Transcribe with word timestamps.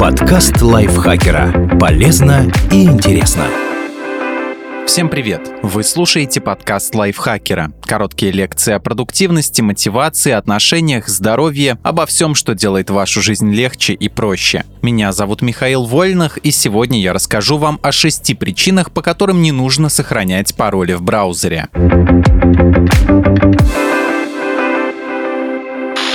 Подкаст 0.00 0.62
лайфхакера. 0.62 1.78
Полезно 1.78 2.50
и 2.70 2.84
интересно. 2.84 3.44
Всем 4.86 5.10
привет! 5.10 5.50
Вы 5.62 5.82
слушаете 5.82 6.40
подкаст 6.40 6.94
лайфхакера. 6.94 7.72
Короткие 7.82 8.32
лекции 8.32 8.72
о 8.72 8.78
продуктивности, 8.78 9.60
мотивации, 9.60 10.32
отношениях, 10.32 11.08
здоровье, 11.08 11.78
обо 11.82 12.06
всем, 12.06 12.34
что 12.34 12.54
делает 12.54 12.88
вашу 12.88 13.20
жизнь 13.20 13.52
легче 13.52 13.92
и 13.92 14.08
проще. 14.08 14.64
Меня 14.80 15.12
зовут 15.12 15.42
Михаил 15.42 15.84
Вольных, 15.84 16.38
и 16.38 16.50
сегодня 16.50 16.98
я 17.00 17.12
расскажу 17.12 17.58
вам 17.58 17.78
о 17.82 17.92
шести 17.92 18.34
причинах, 18.34 18.92
по 18.92 19.02
которым 19.02 19.42
не 19.42 19.52
нужно 19.52 19.90
сохранять 19.90 20.56
пароли 20.56 20.94
в 20.94 21.02
браузере. 21.02 21.68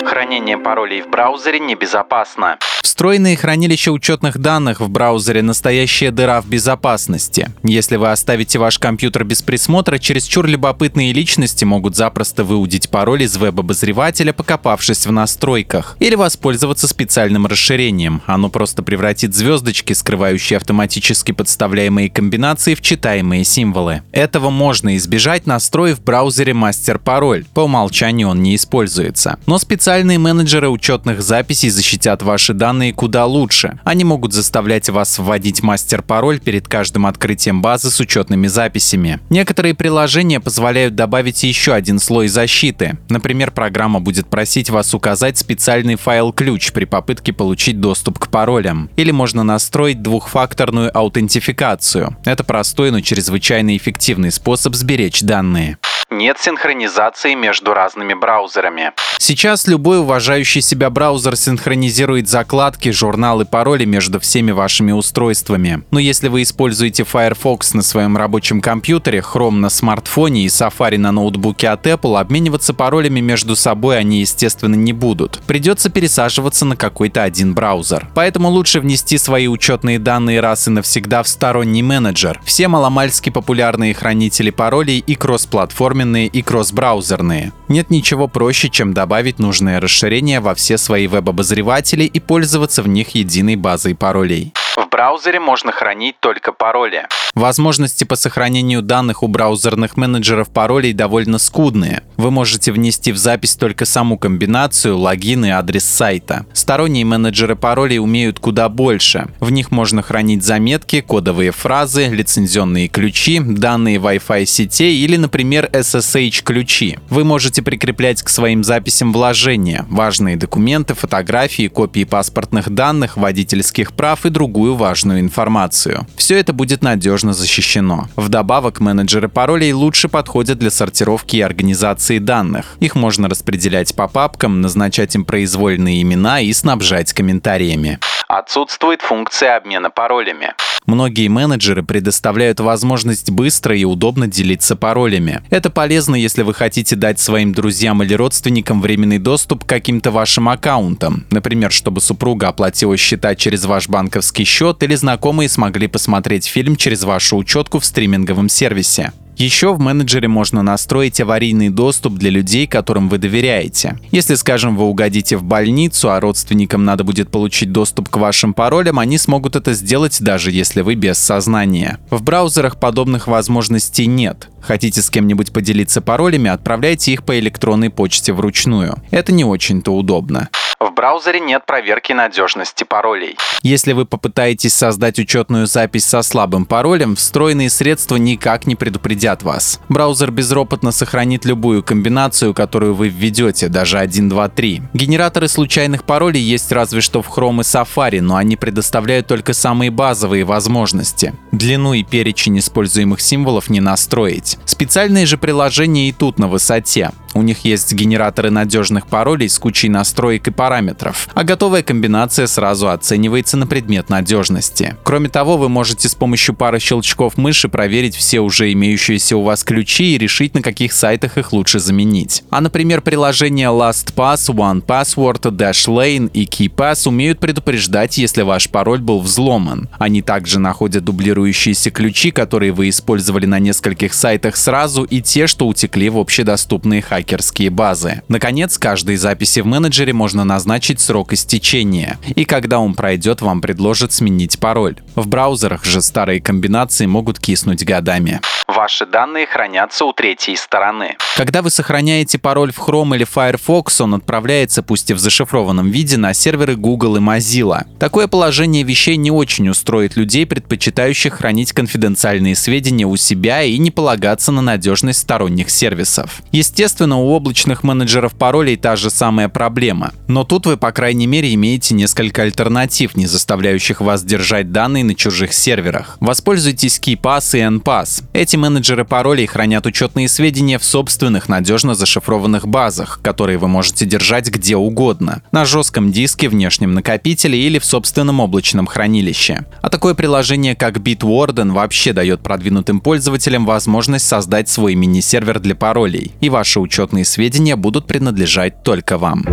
Хранение 0.03 0.57
паролей 0.57 1.01
в 1.01 1.09
браузере 1.09 1.59
небезопасно. 1.59 2.57
Встроенные 2.81 3.37
хранилища 3.37 3.91
учетных 3.91 4.39
данных 4.39 4.79
в 4.79 4.89
браузере– 4.89 5.41
настоящая 5.43 6.11
дыра 6.11 6.41
в 6.41 6.47
безопасности. 6.47 7.49
Если 7.63 7.95
вы 7.95 8.11
оставите 8.11 8.57
ваш 8.57 8.79
компьютер 8.79 9.23
без 9.23 9.41
присмотра, 9.43 9.99
чересчур 9.99 10.47
любопытные 10.47 11.13
личности 11.13 11.63
могут 11.63 11.95
запросто 11.95 12.43
выудить 12.43 12.89
пароль 12.89 13.23
из 13.23 13.37
веб-обозревателя, 13.37 14.33
покопавшись 14.33 15.05
в 15.05 15.11
настройках, 15.11 15.95
или 15.99 16.15
воспользоваться 16.15 16.87
специальным 16.87 17.45
расширением. 17.45 18.21
Оно 18.25 18.49
просто 18.49 18.81
превратит 18.81 19.35
звездочки, 19.35 19.93
скрывающие 19.93 20.57
автоматически 20.57 21.31
подставляемые 21.31 22.09
комбинации, 22.09 22.75
в 22.75 22.81
читаемые 22.81 23.43
символы. 23.43 24.01
Этого 24.11 24.49
можно 24.49 24.97
избежать, 24.97 25.45
настроив 25.45 25.99
в 25.99 26.03
браузере 26.03 26.53
мастер-пароль. 26.53 27.45
По 27.53 27.61
умолчанию 27.61 28.27
он 28.27 28.41
не 28.41 28.55
используется. 28.55 29.37
Но 29.45 29.59
специальные 29.59 30.17
менеджеры 30.17 30.69
учетных 30.69 31.21
записей 31.21 31.69
защитят 31.69 32.23
ваши 32.23 32.53
данные 32.53 32.70
данные 32.71 32.93
куда 32.93 33.25
лучше. 33.25 33.79
Они 33.83 34.05
могут 34.05 34.31
заставлять 34.31 34.87
вас 34.89 35.19
вводить 35.19 35.61
мастер-пароль 35.61 36.39
перед 36.39 36.69
каждым 36.69 37.05
открытием 37.05 37.61
базы 37.61 37.91
с 37.91 37.99
учетными 37.99 38.47
записями. 38.47 39.19
Некоторые 39.29 39.73
приложения 39.73 40.39
позволяют 40.39 40.95
добавить 40.95 41.43
еще 41.43 41.73
один 41.73 41.99
слой 41.99 42.29
защиты. 42.29 42.97
Например, 43.09 43.51
программа 43.51 43.99
будет 43.99 44.27
просить 44.27 44.69
вас 44.69 44.93
указать 44.93 45.37
специальный 45.37 45.95
файл-ключ 45.95 46.71
при 46.71 46.85
попытке 46.85 47.33
получить 47.33 47.81
доступ 47.81 48.19
к 48.19 48.29
паролям. 48.29 48.89
Или 48.95 49.11
можно 49.11 49.43
настроить 49.43 50.01
двухфакторную 50.01 50.97
аутентификацию. 50.97 52.15
Это 52.23 52.45
простой, 52.45 52.91
но 52.91 53.01
чрезвычайно 53.01 53.75
эффективный 53.75 54.31
способ 54.31 54.75
сберечь 54.75 55.21
данные 55.21 55.77
нет 56.11 56.37
синхронизации 56.39 57.33
между 57.33 57.73
разными 57.73 58.13
браузерами. 58.13 58.91
Сейчас 59.17 59.67
любой 59.67 59.99
уважающий 59.99 60.61
себя 60.61 60.89
браузер 60.89 61.35
синхронизирует 61.35 62.27
закладки, 62.27 62.89
журналы, 62.89 63.45
пароли 63.45 63.85
между 63.85 64.19
всеми 64.19 64.51
вашими 64.51 64.91
устройствами. 64.91 65.83
Но 65.91 65.99
если 65.99 66.27
вы 66.27 66.41
используете 66.41 67.03
Firefox 67.03 67.73
на 67.73 67.81
своем 67.81 68.17
рабочем 68.17 68.61
компьютере, 68.61 69.19
Chrome 69.19 69.57
на 69.57 69.69
смартфоне 69.69 70.43
и 70.43 70.47
Safari 70.47 70.97
на 70.97 71.11
ноутбуке 71.11 71.69
от 71.69 71.87
Apple, 71.87 72.19
обмениваться 72.19 72.73
паролями 72.73 73.19
между 73.21 73.55
собой 73.55 73.97
они, 73.99 74.19
естественно, 74.19 74.75
не 74.75 74.91
будут. 74.91 75.39
Придется 75.47 75.89
пересаживаться 75.89 76.65
на 76.65 76.75
какой-то 76.75 77.23
один 77.23 77.53
браузер. 77.53 78.09
Поэтому 78.13 78.49
лучше 78.49 78.79
внести 78.79 79.17
свои 79.17 79.47
учетные 79.47 79.99
данные 79.99 80.41
раз 80.41 80.67
и 80.67 80.71
навсегда 80.71 81.23
в 81.23 81.27
сторонний 81.27 81.81
менеджер. 81.81 82.41
Все 82.43 82.67
маломальски 82.67 83.29
популярные 83.29 83.93
хранители 83.93 84.49
паролей 84.49 84.99
и 84.99 85.15
кроссплатформенные 85.15 86.00
платформенные 86.01 86.27
и 86.27 86.41
кросс-браузерные. 86.41 87.51
Нет 87.67 87.89
ничего 87.89 88.27
проще, 88.27 88.69
чем 88.69 88.93
добавить 88.93 89.39
нужное 89.39 89.79
расширение 89.79 90.39
во 90.39 90.55
все 90.55 90.77
свои 90.77 91.07
веб-обозреватели 91.07 92.03
и 92.03 92.19
пользоваться 92.19 92.83
в 92.83 92.87
них 92.87 93.09
единой 93.15 93.55
базой 93.55 93.95
паролей. 93.95 94.51
В 94.81 94.89
браузере 94.89 95.39
можно 95.39 95.71
хранить 95.71 96.19
только 96.19 96.51
пароли. 96.51 97.05
Возможности 97.35 98.03
по 98.03 98.15
сохранению 98.15 98.81
данных 98.81 99.21
у 99.21 99.27
браузерных 99.27 99.95
менеджеров 99.95 100.49
паролей 100.49 100.91
довольно 100.91 101.37
скудные. 101.37 102.03
Вы 102.17 102.31
можете 102.31 102.71
внести 102.71 103.11
в 103.11 103.17
запись 103.17 103.55
только 103.55 103.85
саму 103.85 104.17
комбинацию, 104.17 104.97
логин 104.97 105.45
и 105.45 105.49
адрес 105.49 105.85
сайта. 105.85 106.45
Сторонние 106.53 107.05
менеджеры 107.05 107.55
паролей 107.55 107.99
умеют 107.99 108.39
куда 108.39 108.67
больше. 108.69 109.27
В 109.39 109.51
них 109.51 109.71
можно 109.71 110.01
хранить 110.01 110.43
заметки, 110.43 111.01
кодовые 111.01 111.51
фразы, 111.51 112.07
лицензионные 112.07 112.87
ключи, 112.89 113.39
данные 113.39 113.97
Wi-Fi 113.97 114.45
сетей 114.45 114.97
или, 114.97 115.15
например, 115.15 115.69
SSH-ключи. 115.71 116.97
Вы 117.09 117.23
можете 117.23 117.61
прикреплять 117.61 118.23
к 118.23 118.29
своим 118.29 118.63
записям 118.63 119.13
вложения, 119.13 119.85
важные 119.89 120.37
документы, 120.37 120.95
фотографии, 120.95 121.67
копии 121.67 122.03
паспортных 122.03 122.69
данных, 122.71 123.15
водительских 123.15 123.93
прав 123.93 124.25
и 124.25 124.29
другую 124.29 124.70
важную 124.75 125.19
информацию. 125.19 126.05
Все 126.15 126.37
это 126.37 126.53
будет 126.53 126.81
надежно 126.81 127.33
защищено. 127.33 128.07
Вдобавок, 128.15 128.79
менеджеры 128.79 129.29
паролей 129.29 129.73
лучше 129.73 130.09
подходят 130.09 130.59
для 130.59 130.71
сортировки 130.71 131.37
и 131.37 131.41
организации 131.41 132.19
данных. 132.19 132.77
Их 132.79 132.95
можно 132.95 133.29
распределять 133.29 133.95
по 133.95 134.07
папкам, 134.07 134.61
назначать 134.61 135.15
им 135.15 135.25
произвольные 135.25 136.01
имена 136.01 136.41
и 136.41 136.51
снабжать 136.53 137.13
комментариями. 137.13 137.99
Отсутствует 138.27 139.01
функция 139.01 139.57
обмена 139.57 139.89
паролями. 139.89 140.53
Многие 140.85 141.27
менеджеры 141.27 141.83
предоставляют 141.83 142.59
возможность 142.59 143.29
быстро 143.29 143.75
и 143.77 143.83
удобно 143.83 144.27
делиться 144.27 144.75
паролями. 144.75 145.41
Это 145.49 145.69
полезно, 145.69 146.15
если 146.15 146.41
вы 146.41 146.53
хотите 146.53 146.95
дать 146.95 147.19
своим 147.19 147.53
друзьям 147.53 148.01
или 148.03 148.13
родственникам 148.13 148.81
временный 148.81 149.19
доступ 149.19 149.63
к 149.63 149.67
каким-то 149.67 150.11
вашим 150.11 150.49
аккаунтам. 150.49 151.25
Например, 151.29 151.71
чтобы 151.71 152.01
супруга 152.01 152.47
оплатила 152.47 152.97
счета 152.97 153.35
через 153.35 153.65
ваш 153.65 153.89
банковский 153.89 154.43
счет 154.43 154.81
или 154.83 154.95
знакомые 154.95 155.49
смогли 155.49 155.87
посмотреть 155.87 156.45
фильм 156.45 156.75
через 156.75 157.03
вашу 157.03 157.37
учетку 157.37 157.79
в 157.79 157.85
стриминговом 157.85 158.49
сервисе. 158.49 159.11
Еще 159.41 159.73
в 159.73 159.79
менеджере 159.79 160.27
можно 160.27 160.61
настроить 160.61 161.19
аварийный 161.19 161.69
доступ 161.69 162.13
для 162.13 162.29
людей, 162.29 162.67
которым 162.67 163.09
вы 163.09 163.17
доверяете. 163.17 163.97
Если, 164.11 164.35
скажем, 164.35 164.77
вы 164.77 164.83
угодите 164.83 165.35
в 165.35 165.41
больницу, 165.41 166.11
а 166.11 166.19
родственникам 166.19 166.85
надо 166.85 167.03
будет 167.03 167.31
получить 167.31 167.71
доступ 167.71 168.07
к 168.07 168.17
вашим 168.17 168.53
паролям, 168.53 168.99
они 168.99 169.17
смогут 169.17 169.55
это 169.55 169.73
сделать, 169.73 170.21
даже 170.21 170.51
если 170.51 170.81
вы 170.81 170.93
без 170.93 171.17
сознания. 171.17 171.97
В 172.11 172.21
браузерах 172.21 172.79
подобных 172.79 173.25
возможностей 173.25 174.05
нет. 174.05 174.47
Хотите 174.61 175.01
с 175.01 175.09
кем-нибудь 175.09 175.51
поделиться 175.51 176.01
паролями, 176.01 176.51
отправляйте 176.51 177.11
их 177.11 177.23
по 177.23 177.39
электронной 177.39 177.89
почте 177.89 178.33
вручную. 178.33 179.01
Это 179.09 179.31
не 179.31 179.43
очень-то 179.43 179.91
удобно. 179.91 180.49
В 180.81 180.89
браузере 180.95 181.39
нет 181.39 181.67
проверки 181.67 182.11
надежности 182.11 182.83
паролей. 182.83 183.37
Если 183.61 183.93
вы 183.93 184.07
попытаетесь 184.07 184.73
создать 184.73 185.19
учетную 185.19 185.67
запись 185.67 186.05
со 186.05 186.23
слабым 186.23 186.65
паролем, 186.65 187.15
встроенные 187.15 187.69
средства 187.69 188.15
никак 188.15 188.65
не 188.65 188.75
предупредят 188.75 189.43
вас. 189.43 189.79
Браузер 189.89 190.31
безропотно 190.31 190.91
сохранит 190.91 191.45
любую 191.45 191.83
комбинацию, 191.83 192.55
которую 192.55 192.95
вы 192.95 193.09
введете, 193.09 193.67
даже 193.67 193.99
1, 193.99 194.27
2, 194.27 194.49
3. 194.49 194.81
Генераторы 194.93 195.47
случайных 195.49 196.03
паролей 196.03 196.41
есть 196.41 196.71
разве 196.71 197.01
что 197.01 197.21
в 197.21 197.29
Chrome 197.29 197.57
и 197.57 197.63
Safari, 197.63 198.19
но 198.19 198.37
они 198.37 198.55
предоставляют 198.55 199.27
только 199.27 199.53
самые 199.53 199.91
базовые 199.91 200.45
возможности. 200.45 201.35
Длину 201.51 201.93
и 201.93 202.01
перечень 202.01 202.57
используемых 202.57 203.21
символов 203.21 203.69
не 203.69 203.81
настроить. 203.81 204.57
Специальные 204.65 205.27
же 205.27 205.37
приложения 205.37 206.09
и 206.09 206.11
тут 206.11 206.39
на 206.39 206.47
высоте. 206.47 207.11
У 207.33 207.41
них 207.43 207.63
есть 207.63 207.93
генераторы 207.93 208.51
надежных 208.51 209.07
паролей 209.07 209.47
с 209.47 209.57
кучей 209.57 209.87
настроек 209.87 210.47
и 210.47 210.51
параметров, 210.51 211.29
а 211.33 211.43
готовая 211.43 211.81
комбинация 211.81 212.45
сразу 212.47 212.89
оценивается 212.89 213.55
на 213.55 213.67
предмет 213.67 214.09
надежности. 214.09 214.95
Кроме 215.03 215.29
того, 215.29 215.57
вы 215.57 215.69
можете 215.69 216.09
с 216.09 216.15
помощью 216.15 216.55
пары 216.55 216.79
щелчков 216.79 217.37
мыши 217.37 217.69
проверить 217.69 218.15
все 218.15 218.41
уже 218.41 218.71
имеющиеся 218.73 219.37
у 219.37 219.43
вас 219.43 219.63
ключи 219.63 220.15
и 220.15 220.17
решить, 220.17 220.53
на 220.55 220.61
каких 220.61 220.91
сайтах 220.91 221.37
их 221.37 221.53
лучше 221.53 221.79
заменить. 221.79 222.43
А, 222.49 222.59
например, 222.59 223.01
приложения 223.01 223.69
LastPass, 223.69 224.53
OnePassword, 224.53 225.51
Dashlane 225.51 226.29
и 226.31 226.45
KeyPass 226.45 227.07
умеют 227.07 227.39
предупреждать, 227.39 228.17
если 228.17 228.41
ваш 228.41 228.69
пароль 228.69 228.99
был 228.99 229.21
взломан. 229.21 229.89
Они 229.99 230.21
также 230.21 230.59
находят 230.59 231.05
дублирующиеся 231.05 231.91
ключи, 231.91 232.31
которые 232.31 232.73
вы 232.73 232.89
использовали 232.89 233.45
на 233.45 233.59
нескольких 233.59 234.13
сайтах 234.13 234.57
сразу, 234.57 235.03
и 235.03 235.21
те, 235.21 235.47
что 235.47 235.67
утекли 235.67 236.09
в 236.09 236.17
общедоступные 236.17 237.01
хакеры 237.01 237.20
хакерские 237.21 237.69
базы. 237.69 238.23
Наконец, 238.27 238.77
каждой 238.77 239.15
записи 239.15 239.59
в 239.59 239.65
менеджере 239.65 240.11
можно 240.11 240.43
назначить 240.43 240.99
срок 240.99 241.33
истечения, 241.33 242.17
и 242.35 242.45
когда 242.45 242.79
он 242.79 242.95
пройдет, 242.95 243.41
вам 243.41 243.61
предложат 243.61 244.11
сменить 244.11 244.59
пароль. 244.59 244.97
В 245.15 245.27
браузерах 245.27 245.83
же 245.83 246.01
старые 246.01 246.41
комбинации 246.41 247.05
могут 247.05 247.39
киснуть 247.39 247.83
годами. 247.83 248.41
Ваши 248.67 249.05
данные 249.05 249.47
хранятся 249.47 250.05
у 250.05 250.13
третьей 250.13 250.55
стороны. 250.55 251.17
Когда 251.35 251.61
вы 251.61 251.69
сохраняете 251.69 252.39
пароль 252.39 252.71
в 252.71 252.79
Chrome 252.79 253.15
или 253.15 253.25
Firefox, 253.25 253.99
он 254.01 254.13
отправляется, 254.13 254.81
пусть 254.81 255.09
и 255.09 255.13
в 255.13 255.19
зашифрованном 255.19 255.89
виде, 255.89 256.15
на 256.17 256.33
серверы 256.33 256.75
Google 256.75 257.17
и 257.17 257.19
Mozilla. 257.19 257.85
Такое 257.99 258.27
положение 258.27 258.83
вещей 258.83 259.17
не 259.17 259.31
очень 259.31 259.67
устроит 259.67 260.15
людей, 260.15 260.45
предпочитающих 260.45 261.33
хранить 261.33 261.73
конфиденциальные 261.73 262.55
сведения 262.55 263.05
у 263.05 263.17
себя 263.17 263.63
и 263.63 263.77
не 263.77 263.91
полагаться 263.91 264.51
на 264.53 264.61
надежность 264.61 265.19
сторонних 265.19 265.69
сервисов. 265.69 266.41
Естественно, 266.51 266.81
Естественно, 266.81 267.19
у 267.19 267.29
облачных 267.29 267.83
менеджеров 267.83 268.33
паролей 268.33 268.75
та 268.75 268.95
же 268.95 269.09
самая 269.09 269.49
проблема. 269.49 270.13
Но 270.27 270.43
тут 270.43 270.65
вы, 270.65 270.77
по 270.77 270.91
крайней 270.91 271.27
мере, 271.27 271.53
имеете 271.53 271.93
несколько 271.93 272.43
альтернатив, 272.43 273.15
не 273.15 273.27
заставляющих 273.27 274.01
вас 274.01 274.23
держать 274.23 274.71
данные 274.71 275.00
на 275.03 275.15
чужих 275.15 275.53
серверах. 275.53 276.17
Воспользуйтесь 276.19 276.99
KeyPass 276.99 277.57
и 277.57 277.61
NPass. 277.61 278.23
Эти 278.33 278.55
менеджеры 278.55 279.05
паролей 279.05 279.47
хранят 279.47 279.85
учетные 279.85 280.27
сведения 280.27 280.79
в 280.79 280.83
собственных 280.83 281.49
надежно 281.49 281.95
зашифрованных 281.95 282.67
базах, 282.67 283.19
которые 283.21 283.57
вы 283.57 283.67
можете 283.67 284.05
держать 284.05 284.49
где 284.49 284.75
угодно. 284.75 285.41
На 285.51 285.65
жестком 285.65 286.11
диске, 286.11 286.49
внешнем 286.49 286.93
накопителе 286.93 287.59
или 287.59 287.79
в 287.79 287.85
собственном 287.85 288.39
облачном 288.39 288.87
хранилище. 288.87 289.65
А 289.81 289.89
такое 289.89 290.13
приложение, 290.13 290.75
как 290.75 290.97
Bitwarden, 290.97 291.71
вообще 291.71 292.13
дает 292.13 292.41
продвинутым 292.41 292.99
пользователям 292.99 293.65
возможность 293.65 294.27
создать 294.27 294.69
свой 294.69 294.95
мини-сервер 294.95 295.59
для 295.59 295.75
паролей, 295.75 296.33
и 296.41 296.49
ваши 296.49 296.79
учетные 296.79 297.25
сведения 297.25 297.75
будут 297.75 298.07
принадлежать 298.07 298.83
только 298.83 299.17
вам. 299.17 299.45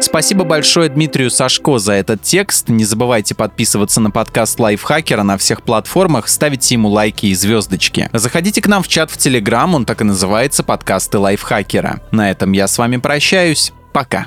Спасибо 0.00 0.44
большое 0.44 0.88
Дмитрию 0.88 1.30
Сашко 1.30 1.78
за 1.78 1.94
этот 1.94 2.22
текст. 2.22 2.68
Не 2.68 2.84
забывайте 2.84 3.34
подписываться 3.34 4.00
на 4.00 4.10
подкаст 4.10 4.58
Лайфхакера 4.60 5.22
на 5.22 5.36
всех 5.38 5.62
платформах, 5.62 6.28
ставить 6.28 6.70
ему 6.70 6.88
лайки 6.88 7.26
и 7.26 7.34
звездочки. 7.34 8.08
Заходите 8.12 8.62
к 8.62 8.68
нам 8.68 8.82
в 8.82 8.88
чат 8.88 9.10
в 9.10 9.16
Телеграм, 9.16 9.74
он 9.74 9.84
так 9.84 10.00
и 10.00 10.04
называется 10.04 10.62
«Подкасты 10.62 11.18
Лайфхакера». 11.18 12.00
На 12.12 12.30
этом 12.30 12.52
я 12.52 12.68
с 12.68 12.78
вами 12.78 12.96
прощаюсь. 12.98 13.72
Пока. 13.92 14.26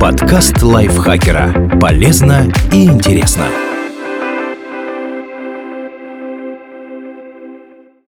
Подкаст 0.00 0.62
Лайфхакера. 0.62 1.78
Полезно 1.80 2.52
и 2.72 2.84
интересно. 2.84 3.46